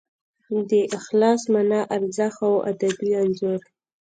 [0.69, 3.61] د اخلاص مانا، ارزښت او ادبي انځور